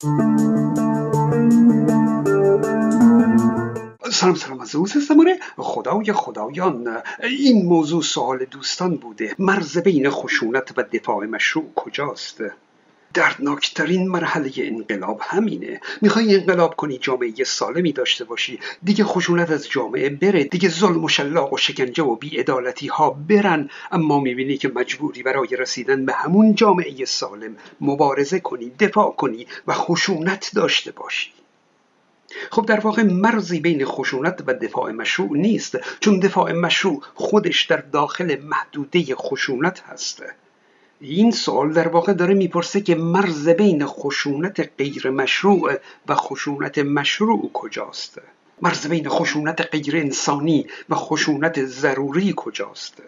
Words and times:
سلام 0.00 0.36
سلام 4.34 4.60
از 4.60 4.74
اوز 4.74 4.92
زمانه 4.92 5.38
خدای 5.56 6.12
خدایان. 6.12 7.02
این 7.22 7.66
موضوع 7.66 8.02
سوال 8.02 8.44
دوستان 8.44 8.96
بوده. 8.96 9.36
مرز 9.38 9.78
بین 9.78 10.10
خشونت 10.10 10.72
و 10.76 10.82
دفاع 10.82 11.26
مشروع 11.26 11.72
کجاست؟ 11.74 12.40
دردناکترین 13.16 14.08
مرحله 14.08 14.52
انقلاب 14.56 15.20
همینه. 15.22 15.80
می‌خوای 16.02 16.34
انقلاب 16.34 16.76
کنی 16.76 16.98
جامعه 16.98 17.44
سالمی 17.44 17.92
داشته 17.92 18.24
باشی 18.24 18.58
دیگه 18.82 19.04
خشونت 19.04 19.50
از 19.50 19.68
جامعه 19.68 20.08
بره 20.08 20.44
دیگه 20.44 20.68
ظلم 20.68 21.04
و 21.04 21.08
شلاق 21.08 21.52
و 21.52 21.56
شکنجه 21.56 22.02
و 22.02 22.16
بیعدالتی 22.16 22.86
ها 22.86 23.10
برن. 23.10 23.70
اما 23.92 24.20
می‌بینی 24.20 24.56
که 24.56 24.68
مجبوری 24.68 25.22
برای 25.22 25.56
رسیدن 25.56 26.06
به 26.06 26.12
همون 26.12 26.54
جامعه 26.54 27.04
سالم 27.04 27.56
مبارزه 27.80 28.40
کنی 28.40 28.70
دفاع 28.70 29.10
کنی 29.10 29.46
و 29.66 29.72
خشونت 29.72 30.50
داشته 30.54 30.92
باشی. 30.92 31.32
خب 32.50 32.66
در 32.66 32.80
واقع 32.80 33.02
مرزی 33.02 33.60
بین 33.60 33.84
خشونت 33.84 34.44
و 34.46 34.54
دفاع 34.54 34.92
مشروع 34.92 35.38
نیست 35.38 35.78
چون 36.00 36.20
دفاع 36.20 36.52
مشروع 36.52 37.02
خودش 37.14 37.64
در 37.64 37.76
داخل 37.76 38.36
محدوده 38.42 39.14
خشونت 39.14 39.82
هسته. 39.86 40.34
این 41.00 41.30
سوال 41.30 41.72
در 41.72 41.88
واقع 41.88 42.12
داره 42.12 42.34
می‌پرسه 42.34 42.80
که 42.80 42.94
مرز 42.94 43.48
بین 43.48 43.86
خشونت 43.86 44.70
غیر 44.78 45.10
مشروع 45.10 45.72
و 46.08 46.14
خشونت 46.14 46.78
مشروع 46.78 47.50
کجاست؟ 47.52 48.18
مرز 48.62 48.86
بین 48.86 49.08
خشونت 49.08 49.60
غیر 49.60 49.96
انسانی 49.96 50.66
و 50.88 50.94
خشونت 50.94 51.64
ضروری 51.64 52.34
کجاست؟ 52.36 53.02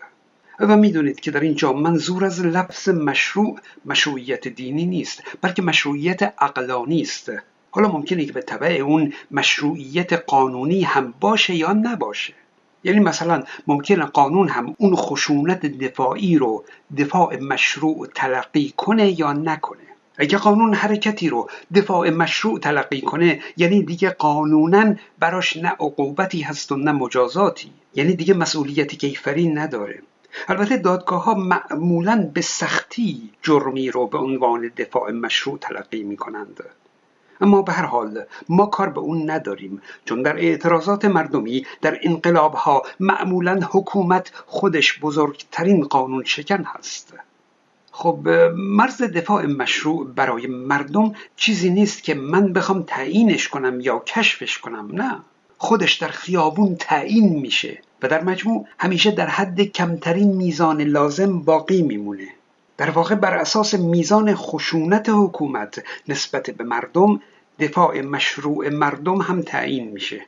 و 0.61 0.77
می‌دونید 0.77 1.21
که 1.21 1.31
در 1.31 1.41
اینجا 1.41 1.73
منظور 1.73 2.25
از 2.25 2.41
لفظ 2.41 2.89
مشروع 2.89 3.59
مشروعیت 3.87 4.49
دینی 4.49 4.87
نیست 4.87 5.23
بلکه 5.43 5.63
مشروعیت 5.63 6.23
عقلانی 6.23 7.03
است. 7.03 7.33
حالا 7.71 7.89
ممکنه 7.89 8.25
که 8.25 8.33
به 8.33 8.43
طبع 8.43 8.73
اون 8.73 9.13
مشروعیت 9.31 10.13
قانونی 10.13 10.83
هم 10.83 11.15
باشه 11.21 11.55
یا 11.55 11.73
نباشه. 11.73 12.35
یعنی 12.85 13.01
مثلا 13.01 13.43
ممکنه 13.67 14.05
قانون 14.05 14.49
هم 14.49 14.75
اون 14.79 14.97
خشونت 14.97 15.67
دفاعی 15.67 16.39
رو 16.39 16.65
دفاع 16.99 17.37
مشروع 17.37 18.09
تلقی 18.15 18.75
کنه 18.77 19.21
یا 19.21 19.33
نکنه. 19.33 19.79
اگه 20.19 20.39
قانون 20.39 20.75
حرکتی 20.75 21.29
رو 21.29 21.51
دفاع 21.75 22.11
مشروع 22.11 22.59
تلقی 22.59 23.01
کنه 23.01 23.41
یعنی 23.57 23.83
دیگه 23.83 24.11
قانونا 24.11 24.95
براش 25.19 25.57
نه 25.57 25.69
عقوبتی 25.69 26.41
هست 26.41 26.73
و 26.73 26.77
نه 26.77 26.93
مجازاتی. 26.93 27.71
یعنی 27.95 28.17
دیگه 28.17 28.35
مسئولیتی 28.35 28.97
کیفری 28.97 29.49
نداره. 29.49 30.03
البته 30.49 30.77
دادگاه 30.77 31.25
ها 31.25 31.35
معمولا 31.35 32.31
به 32.35 32.41
سختی 32.41 33.31
جرمی 33.43 33.91
رو 33.91 34.07
به 34.07 34.19
عنوان 34.19 34.71
دفاع 34.77 35.11
مشروع 35.11 35.59
تلقی 35.59 36.03
می 36.03 36.17
کنند 36.17 36.61
اما 37.41 37.63
به 37.63 37.73
هر 37.73 37.85
حال 37.85 38.25
ما 38.49 38.67
کار 38.67 38.89
به 38.89 39.01
اون 39.01 39.31
نداریم 39.31 39.83
چون 40.05 40.23
در 40.23 40.37
اعتراضات 40.37 41.05
مردمی 41.05 41.67
در 41.81 41.99
انقلاب 42.03 42.55
ها 42.55 42.83
معمولا 43.01 43.61
حکومت 43.71 44.33
خودش 44.47 45.01
بزرگترین 45.01 45.85
قانون 45.85 46.25
شکن 46.25 46.65
هست. 46.65 47.15
خب 47.93 48.29
مرز 48.57 49.03
دفاع 49.03 49.47
مشروع 49.47 50.07
برای 50.07 50.47
مردم 50.47 51.13
چیزی 51.37 51.71
نیست 51.71 52.03
که 52.03 52.15
من 52.15 52.53
بخوام 52.53 52.83
تعیینش 52.83 53.49
کنم 53.49 53.81
یا 53.81 53.99
کشفش 53.99 54.59
کنم 54.59 54.89
نه. 54.93 55.21
خودش 55.59 55.95
در 55.95 56.09
خیابون 56.09 56.77
تعیین 56.77 57.41
میشه 57.41 57.83
و 58.03 58.09
در 58.09 58.25
مجموع 58.25 58.67
همیشه 58.79 59.11
در 59.11 59.27
حد 59.27 59.61
کمترین 59.61 60.37
میزان 60.37 60.81
لازم 60.81 61.41
باقی 61.41 61.83
میمونه. 61.83 62.29
در 62.79 62.91
واقع 62.91 63.15
بر 63.15 63.35
اساس 63.35 63.75
میزان 63.75 64.35
خشونت 64.35 65.09
حکومت 65.09 65.85
نسبت 66.09 66.51
به 66.51 66.65
مردم 66.65 67.21
دفاع 67.59 68.01
مشروع 68.01 68.69
مردم 68.69 69.17
هم 69.17 69.43
تعیین 69.43 69.89
میشه. 69.89 70.27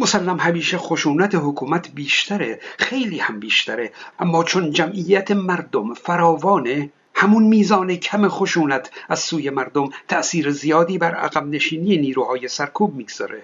مسلم 0.00 0.38
همیشه 0.38 0.78
خشونت 0.78 1.34
حکومت 1.34 1.90
بیشتره 1.90 2.60
خیلی 2.78 3.18
هم 3.18 3.40
بیشتره 3.40 3.92
اما 4.18 4.44
چون 4.44 4.70
جمعیت 4.70 5.30
مردم 5.30 5.94
فراوانه 5.94 6.90
همون 7.14 7.42
میزان 7.42 7.96
کم 7.96 8.28
خشونت 8.28 8.90
از 9.08 9.18
سوی 9.18 9.50
مردم 9.50 9.88
تأثیر 10.08 10.50
زیادی 10.50 10.98
بر 10.98 11.14
عقب 11.14 11.46
نشینی 11.46 11.96
نیروهای 11.96 12.48
سرکوب 12.48 12.94
می‌گذاره. 12.94 13.42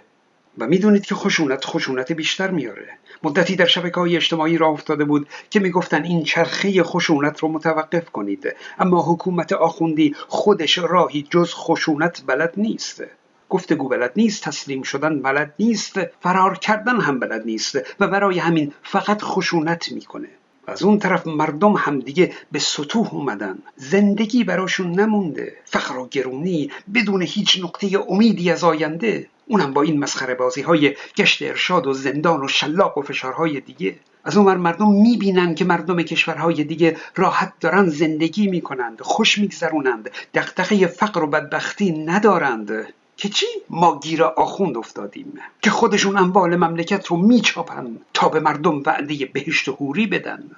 و 0.59 0.67
می‌دونید 0.67 1.07
که 1.07 1.15
خشونت 1.15 1.65
خشونت 1.65 2.13
بیشتر 2.13 2.51
میاره. 2.51 2.89
مدتی 3.23 3.57
در 3.57 3.67
شبکه 3.67 4.01
های 4.01 4.17
اجتماعی 4.17 4.59
راه 4.59 4.71
افتاده 4.71 5.05
بود 5.05 5.29
که 5.51 5.61
می‌گفتن 5.61 6.05
این 6.05 6.25
چرخه 6.25 6.83
خشونت 6.83 7.41
رو 7.41 7.49
متوقف 7.49 8.11
کنید. 8.11 8.57
اما 8.79 9.13
حکومت 9.13 9.53
آخوندی 9.53 10.15
خودش 10.29 10.79
راهی 10.79 11.27
جز 11.31 11.55
خشونت 11.55 12.23
بلد 12.27 12.53
نیست. 12.57 13.03
گفتگو 13.49 13.89
بلد 13.89 14.13
نیست 14.17 14.45
تسلیم 14.45 14.83
شدن 14.83 15.23
بلد 15.23 15.55
نیست 15.59 16.01
فرار 16.21 16.59
کردن 16.59 17.01
هم 17.01 17.21
بلد 17.21 17.43
نیست 17.47 17.79
و 18.01 18.07
برای 18.07 18.39
همین 18.39 18.73
فقط 18.83 19.23
خشونت 19.23 19.93
می‌کنه. 19.93 20.29
از 20.67 20.83
اون 20.83 20.99
طرف 20.99 21.27
مردم 21.27 21.73
هم 21.73 22.01
دیگه 22.01 22.33
به 22.53 22.59
سطوح 22.59 23.15
اومدن. 23.15 23.59
زندگی 23.77 24.45
براشون 24.45 25.01
نمونده. 25.01 25.57
فقر 25.65 25.97
و 25.97 26.09
گرونی 26.11 26.71
بدون 26.95 27.23
هیچ 27.23 27.61
نقطه 27.65 28.05
امیدی 28.09 28.51
از 28.51 28.65
آینده. 28.65 29.27
اونم 29.47 29.73
با 29.73 29.83
این 29.83 29.99
مسخره 29.99 30.35
بازی 30.35 30.63
های 30.63 30.97
گشت 31.17 31.43
ارشاد 31.43 31.87
و 31.87 31.93
زندان 31.93 32.45
و 32.45 32.49
شلاق 32.49 32.99
و 32.99 33.03
فشارهای 33.03 33.61
دیگه. 33.61 33.97
از 34.25 34.37
اون 34.37 34.55
مردم 34.55 34.93
می‌بینن 34.93 35.55
که 35.55 35.65
مردم 35.65 36.03
کشورهای 36.03 36.65
دیگه 36.65 36.97
راحت 37.17 37.53
دارن 37.61 37.89
زندگی 37.89 38.47
می‌کنند 38.47 39.01
خوش 39.01 39.39
میگذرونند 39.39 40.11
دقدقه 40.35 40.87
فقر 40.87 41.23
و 41.23 41.27
بدبختی 41.27 41.93
ندارند. 41.93 42.93
که 43.23 43.29
چی؟ 43.29 43.47
ما 43.71 43.99
گیر 43.99 44.25
آخوند 44.25 44.77
افتادیم 44.77 45.39
که 45.61 45.71
خودشون 45.71 46.17
اموال 46.17 46.57
مملکت 46.57 47.07
رو 47.07 47.17
میچاپن 47.17 47.97
تا 48.15 48.29
به 48.29 48.41
مردم 48.41 48.83
وعده 48.87 49.27
بهشت 49.27 49.69
حوری 49.69 50.07
بدن. 50.07 50.51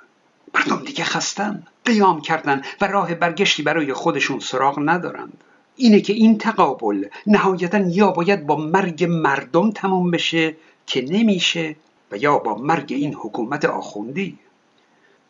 مردم 0.54 0.84
دیگه 0.84 1.04
خستن 1.04 1.62
قیام 1.84 2.20
کردن 2.20 2.62
و 2.80 2.86
راه 2.86 3.14
برگشتی 3.14 3.62
برای 3.62 3.92
خودشون 3.92 4.40
سراغ 4.40 4.80
ندارند. 4.84 5.44
اینه 5.76 6.00
که 6.00 6.12
این 6.12 6.38
تقابل 6.38 7.04
نهایتا 7.26 7.78
یا 7.78 8.10
باید 8.10 8.46
با 8.46 8.56
مرگ 8.56 9.04
مردم 9.04 9.70
تموم 9.70 10.10
بشه 10.10 10.56
که 10.86 11.02
نمیشه 11.08 11.76
و 12.12 12.16
یا 12.16 12.38
با 12.38 12.54
مرگ 12.54 12.92
این 12.92 13.14
حکومت 13.14 13.64
آخوندی. 13.64 14.38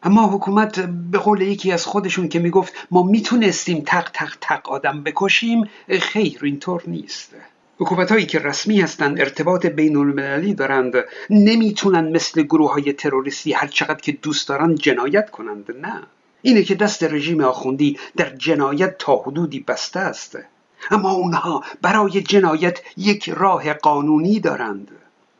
اما 0.04 0.26
حکومت 0.26 0.80
به 0.80 1.18
قول 1.18 1.40
یکی 1.40 1.72
از 1.72 1.86
خودشون 1.86 2.28
که 2.28 2.38
می‌گفت 2.38 2.72
ما 2.90 3.02
می‌تونستیم 3.02 3.82
تق 3.86 4.10
تق 4.12 4.36
تق 4.40 4.68
آدم 4.68 5.02
بکشیم 5.02 5.70
خیر 6.00 6.40
اینطور 6.42 6.82
نیست. 6.86 7.30
حکومت 7.78 8.12
هایی 8.12 8.26
که 8.26 8.38
رسمی 8.38 8.80
هستند 8.80 9.20
ارتباط 9.20 9.66
بین 9.66 9.96
المللی 9.96 10.54
دارند 10.54 10.94
نمی‌تونن 11.30 12.08
مثل 12.08 12.42
گروه 12.42 12.72
های 12.72 12.92
تروریستی 12.92 13.52
هر 13.52 13.66
چقدر 13.66 14.00
که 14.00 14.12
دوست 14.12 14.48
دارن 14.48 14.74
جنایت 14.74 15.30
کنند 15.30 15.76
نه. 15.80 16.02
اینه 16.42 16.62
که 16.62 16.74
دست 16.74 17.02
رژیم 17.02 17.40
آخوندی 17.40 17.98
در 18.16 18.30
جنایت 18.36 18.98
تا 18.98 19.16
حدودی 19.16 19.60
بسته 19.60 20.00
است. 20.00 20.38
اما 20.90 21.10
اونها 21.10 21.64
برای 21.82 22.20
جنایت 22.22 22.80
یک 22.96 23.28
راه 23.28 23.72
قانونی 23.72 24.40
دارند. 24.40 24.90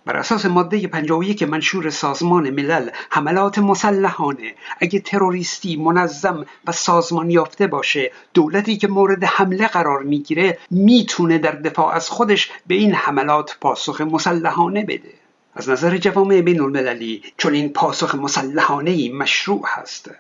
بر 0.06 0.16
اساس 0.16 0.47
ماده 0.47 0.87
51 0.87 1.42
منشور 1.42 1.91
سازمان 1.91 2.50
ملل 2.50 2.91
حملات 3.10 3.59
مسلحانه 3.59 4.54
اگه 4.81 5.00
تروریستی 5.00 5.76
منظم 5.76 6.47
و 6.66 6.72
سازمان 6.72 7.31
یافته 7.31 7.66
باشه 7.66 8.12
دولتی 8.34 8.76
که 8.76 8.88
مورد 8.88 9.25
حمله 9.25 9.66
قرار 9.66 10.03
می‌گیره 10.03 10.59
می‌تونه 10.70 11.38
در 11.38 11.53
دفاع 11.53 11.94
از 11.94 12.09
خودش 12.10 12.50
به 12.66 12.75
این 12.75 12.94
حملات 12.94 13.56
پاسخ 13.60 14.00
مسلحانه 14.00 14.84
بده. 14.84 15.12
از 15.54 15.69
نظر 15.69 15.97
جوامع 15.97 16.41
بین 16.41 16.60
المللی 16.60 17.22
چون 17.36 17.54
این 17.54 17.69
پاسخ 17.69 18.15
مسلحانه 18.15 18.91
ای 18.91 19.09
مشروع 19.09 19.62
هست. 19.66 20.10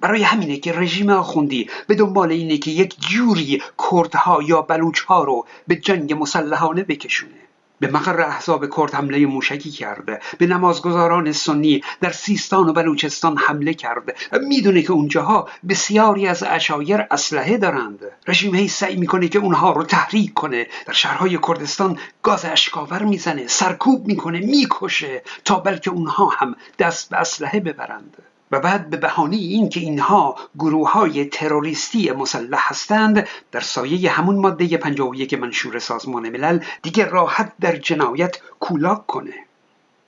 برای 0.00 0.22
همینه 0.22 0.56
که 0.56 0.72
رژیم 0.72 1.10
آخوندی 1.10 1.70
به 1.86 1.94
دنبال 1.94 2.30
اینه 2.32 2.58
که 2.58 2.70
یک 2.70 3.00
جوری 3.00 3.62
کردها 3.90 4.42
یا 4.42 4.62
بلوچها 4.62 5.24
رو 5.24 5.46
به 5.68 5.76
جنگ 5.76 6.12
مسلحانه 6.12 6.82
بکشونه. 6.82 7.49
به 7.80 7.90
مقر 7.90 8.20
احزاب 8.20 8.76
کرد 8.76 8.94
حمله 8.94 9.26
موشکی 9.26 9.70
کرده 9.70 10.20
به 10.38 10.46
نمازگزاران 10.46 11.32
سنی 11.32 11.82
در 12.00 12.12
سیستان 12.12 12.68
و 12.68 12.72
بلوچستان 12.72 13.36
حمله 13.36 13.74
کرده. 13.74 14.14
می‌دونه 14.48 14.82
که 14.82 14.92
اونجاها 14.92 15.48
بسیاری 15.68 16.26
از 16.26 16.42
اشایر 16.42 17.06
اسلحه 17.10 17.56
دارند. 17.56 17.98
رژیم 18.26 18.54
هی 18.54 18.68
سعی 18.68 18.96
می‌کنه 18.96 19.28
که 19.28 19.38
اونها 19.38 19.72
رو 19.72 19.82
تحریک 19.82 20.34
کنه. 20.34 20.66
در 20.86 20.92
شهرهای 20.92 21.38
کردستان 21.48 21.98
گاز 22.22 22.44
اشکاور 22.44 23.02
می‌زنه 23.02 23.46
سرکوب 23.46 24.06
می‌کنه 24.06 24.38
می‌کشه 24.38 25.22
تا 25.44 25.60
بلکه 25.60 25.90
اونها 25.90 26.26
هم 26.26 26.56
دست 26.78 27.10
به 27.10 27.16
اسلحه 27.16 27.60
ببرند. 27.60 28.16
و 28.50 28.60
بعد 28.60 28.90
به 28.90 28.96
بهانه 28.96 29.36
این 29.36 29.68
که 29.68 29.80
اینها 29.80 30.36
گروه 30.58 30.92
های 30.92 31.24
تروریستی 31.24 32.10
مسلح 32.12 32.58
هستند 32.68 33.28
در 33.52 33.60
سایه 33.60 34.10
همون 34.10 34.36
ماده 34.36 34.76
51 34.76 35.34
منشور 35.34 35.78
سازمان 35.78 36.28
ملل 36.28 36.60
دیگه 36.82 37.04
راحت 37.04 37.52
در 37.60 37.76
جنایت 37.76 38.38
کولاک 38.60 39.06
کنه. 39.06 39.34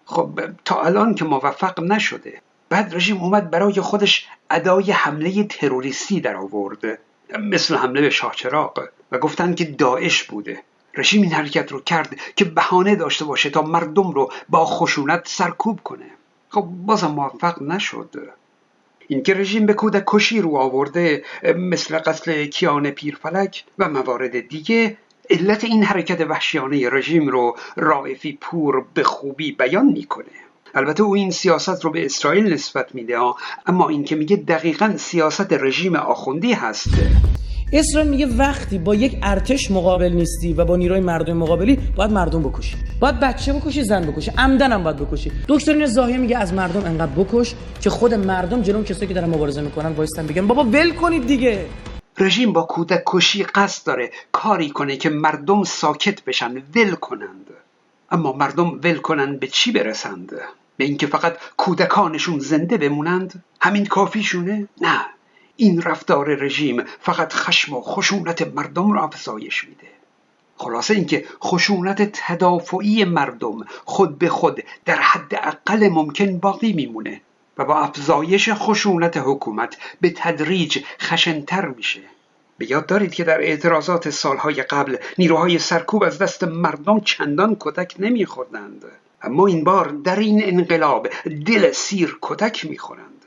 خب 0.04 0.40
تا 0.64 0.82
الان 0.82 1.14
که 1.14 1.24
موفق 1.24 1.80
نشده. 1.80 2.40
بعد 2.68 2.94
رژیم 2.94 3.20
اومد 3.20 3.50
برای 3.50 3.80
خودش 3.80 4.28
ادای 4.50 4.90
حمله 4.90 5.44
تروریستی 5.44 6.20
در 6.20 6.36
آورد. 6.36 6.98
مثل 7.38 7.76
حمله 7.76 8.00
به 8.00 8.10
شاهچراغ 8.10 8.88
و 9.12 9.18
گفتند 9.18 9.56
که 9.56 9.64
داعش 9.64 10.22
بوده. 10.22 10.62
رژیم 10.94 11.22
این 11.22 11.32
حرکت 11.32 11.72
رو 11.72 11.80
کرد 11.80 12.16
که 12.36 12.44
بهانه 12.44 12.96
داشته 12.96 13.24
باشه 13.24 13.50
تا 13.50 13.62
مردم 13.62 14.10
رو 14.10 14.32
با 14.48 14.64
خشونت 14.64 15.22
سرکوب 15.28 15.80
کنه. 15.84 16.10
خب 16.52 16.60
بازم 16.60 17.06
موفق 17.06 17.62
نشد. 17.62 18.32
اینکه 19.08 19.34
رژیم 19.34 19.66
به 19.66 19.74
کودک 19.74 20.04
کشی 20.06 20.40
رو 20.40 20.56
آورده 20.56 21.24
مثل 21.56 21.98
قتل 21.98 22.46
کیان 22.46 22.90
پیرفلک 22.90 23.64
و 23.78 23.88
موارد 23.88 24.48
دیگه 24.48 24.96
علت 25.30 25.64
این 25.64 25.84
حرکت 25.84 26.20
وحشیانه 26.20 26.90
رژیم 26.90 27.28
رو 27.28 27.56
رائفی 27.76 28.38
پور 28.40 28.84
به 28.94 29.02
خوبی 29.02 29.52
بیان 29.52 29.86
می‌کنه. 29.86 30.26
البته 30.74 31.02
او 31.02 31.14
این 31.14 31.30
سیاست 31.30 31.84
رو 31.84 31.90
به 31.90 32.04
اسرائیل 32.04 32.52
نسبت 32.52 32.94
میده 32.94 33.18
اما 33.66 33.88
این 33.88 34.04
که 34.04 34.16
میگه 34.16 34.36
دقیقا 34.36 34.94
سیاست 34.96 35.52
رژیم 35.52 35.96
آخوندی 35.96 36.52
هست. 36.52 36.88
اسرائیل 37.72 38.10
میگه 38.10 38.26
وقتی 38.26 38.78
با 38.78 38.94
یک 38.94 39.18
ارتش 39.22 39.70
مقابل 39.70 40.12
نیستی 40.12 40.52
و 40.52 40.64
با 40.64 40.76
نیروی 40.76 41.00
مردم 41.00 41.36
مقابلی 41.36 41.78
باید 41.96 42.10
مردم 42.10 42.42
بکشی. 42.42 42.76
باید 43.00 43.20
بچه 43.20 43.52
بکشی 43.52 43.82
زن 43.82 44.06
بکشی. 44.06 44.30
عمدن 44.38 44.72
هم 44.72 44.84
باید 44.84 44.96
بکشی. 44.96 45.32
دکترین 45.48 45.86
زاهیه 45.86 46.16
میگه 46.18 46.38
از 46.38 46.54
مردم 46.54 46.84
انقدر 46.84 47.12
بکش 47.12 47.54
که 47.80 47.90
خود 47.90 48.14
مردم 48.14 48.62
جلو 48.62 48.82
کسایی 48.82 49.06
که 49.06 49.14
دارن 49.14 49.28
مبارزه 49.28 49.60
می‌کنن 49.60 49.92
وایستن 49.92 50.26
بگن 50.26 50.46
بابا 50.46 50.64
ول 50.64 50.90
کنید 50.90 51.26
دیگه. 51.26 51.66
رژیم 52.18 52.52
با 52.52 52.62
کودک 52.62 53.02
کشی 53.06 53.42
قصد 53.44 53.86
داره 53.86 54.10
کاری 54.32 54.70
کنه 54.70 54.96
که 54.96 55.08
مردم 55.08 55.64
ساکت 55.64 56.24
بشن 56.24 56.62
ول 56.74 56.90
کنند. 56.90 57.46
اما 58.10 58.32
مردم 58.32 58.80
ول 58.84 58.96
کنند 58.96 59.40
به 59.40 59.46
چی 59.46 59.72
برسند؟ 59.72 60.32
به 60.76 60.84
اینکه 60.84 61.06
فقط 61.06 61.36
کودکانشون 61.56 62.38
زنده 62.38 62.76
بمونند؟ 62.76 63.44
همین 63.60 63.86
کافیشونه؟ 63.86 64.68
نه. 64.80 65.06
این 65.56 65.82
رفتار 65.82 66.34
رژیم 66.34 66.84
فقط 67.00 67.32
خشم 67.32 67.74
و 67.74 67.80
خشونت 67.80 68.42
مردم 68.42 68.92
را 68.92 69.02
افزایش 69.02 69.64
میده. 69.64 69.86
خلاصه 70.56 70.94
اینکه 70.94 71.24
خشونت 71.42 72.10
تدافعی 72.12 73.04
مردم 73.04 73.64
خود 73.84 74.18
به 74.18 74.28
خود 74.28 74.64
در 74.84 75.00
حد 75.00 75.34
اقل 75.34 75.88
ممکن 75.88 76.38
باقی 76.38 76.72
میمونه 76.72 77.20
و 77.58 77.64
با 77.64 77.80
افزایش 77.80 78.50
خشونت 78.52 79.16
حکومت 79.16 79.76
به 80.00 80.12
تدریج 80.16 80.78
خشنتر 81.00 81.66
میشه. 81.66 82.00
به 82.58 82.70
یاد 82.70 82.86
دارید 82.86 83.14
که 83.14 83.24
در 83.24 83.40
اعتراضات 83.40 84.10
سالهای 84.10 84.62
قبل 84.62 84.96
نیروهای 85.18 85.58
سرکوب 85.58 86.02
از 86.02 86.18
دست 86.18 86.44
مردم 86.44 87.00
چندان 87.00 87.56
کتک 87.60 87.94
نمیخوردند. 87.98 88.84
اما 89.22 89.46
این 89.46 89.64
بار 89.64 89.88
در 89.88 90.18
این 90.18 90.40
انقلاب 90.44 91.08
دل 91.46 91.72
سیر 91.72 92.18
کتک 92.22 92.64
می‌خورند. 92.64 93.21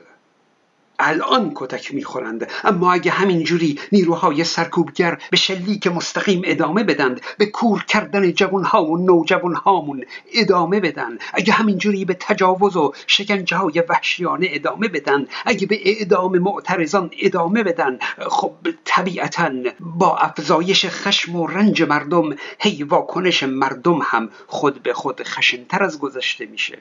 الان 0.98 1.52
کتک 1.54 1.94
می‌خورند. 1.94 2.50
اما 2.64 2.92
اگه 2.92 3.10
همینجوری 3.10 3.78
نیروهای 3.92 4.44
سرکوبگر 4.44 5.18
به 5.30 5.36
شلیک 5.36 5.86
مستقیم 5.86 6.42
ادامه 6.44 6.84
بدند 6.84 7.20
به 7.38 7.46
کور 7.46 7.84
کردن 7.84 8.32
جوانها 8.32 8.84
و 8.84 8.96
نوجوانهامون 8.96 10.04
ادامه 10.34 10.80
بدن. 10.80 11.18
اگه 11.34 11.52
همینجوری 11.52 12.04
به 12.04 12.16
تجاوز 12.20 12.76
و 12.76 12.92
شکنجه 13.06 13.56
های 13.56 13.82
وحشیانه 13.88 14.46
ادامه 14.50 14.88
بدن 14.88 15.26
اگه 15.46 15.66
به 15.66 15.80
اعدام 15.84 16.38
معترضان 16.38 17.10
ادامه 17.20 17.62
بدن 17.62 17.98
خب 18.28 18.54
طبیعتا 18.84 19.52
با 19.80 20.16
افزایش 20.16 20.86
خشم 20.86 21.36
و 21.36 21.46
رنج 21.46 21.82
مردم 21.82 22.36
هی 22.60 22.82
واکنش 22.82 23.42
مردم 23.42 23.98
هم 24.02 24.30
خود 24.46 24.82
به 24.82 24.92
خود 24.92 25.22
خشنتر 25.22 25.82
از 25.82 25.98
گذشته 25.98 26.46
میشه. 26.46 26.78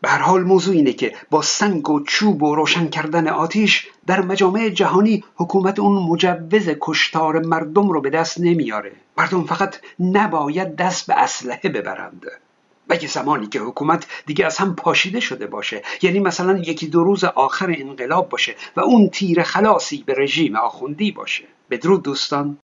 به 0.00 0.08
هر 0.08 0.18
حال 0.18 0.42
موضوع 0.44 0.74
اینه 0.74 0.92
که 0.92 1.14
با 1.30 1.42
سنگ 1.42 1.90
و 1.90 2.04
چوب 2.04 2.42
و 2.42 2.54
روشن 2.54 2.88
کردن 2.88 3.28
آتیش 3.28 3.86
در 4.06 4.22
مجامع 4.22 4.68
جهانی 4.68 5.24
حکومت 5.36 5.78
اون 5.78 6.02
مجوز 6.02 6.70
کشتار 6.80 7.38
مردم 7.46 7.88
رو 7.88 8.00
به 8.00 8.10
دست 8.10 8.40
نمیاره. 8.40 8.92
مردم 9.18 9.44
فقط 9.44 9.76
نباید 10.00 10.76
دست 10.76 11.06
به 11.06 11.14
اسلحه 11.14 11.68
ببرند. 11.68 12.26
مگه 12.90 13.08
زمانی 13.08 13.46
که 13.46 13.60
حکومت 13.60 14.06
دیگه 14.26 14.46
از 14.46 14.58
هم 14.58 14.74
پاشیده 14.74 15.20
شده 15.20 15.46
باشه. 15.46 15.82
یعنی 16.02 16.20
مثلا 16.20 16.58
یکی 16.58 16.86
دو 16.86 17.04
روز 17.04 17.24
آخر 17.24 17.74
انقلاب 17.78 18.28
باشه 18.28 18.54
و 18.76 18.80
اون 18.80 19.08
تیر 19.08 19.42
خلاصی 19.42 20.02
به 20.06 20.14
رژیم 20.18 20.56
آخوندی 20.56 21.12
باشه. 21.12 21.44
بدرود 21.70 22.02
دوستان. 22.02 22.58